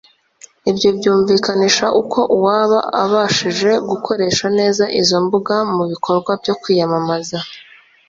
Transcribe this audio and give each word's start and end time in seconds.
Ibyo 0.69 0.89
byumvikanisha 0.97 1.85
uko 2.01 2.19
uwaba 2.35 2.79
abashije 3.03 3.71
gukoresha 3.89 4.45
neza 4.59 4.83
izo 5.01 5.17
mbuga 5.25 5.55
mu 5.75 5.83
bikorwa 5.91 6.31
byo 6.41 6.53
kwiyamamaza 6.61 7.37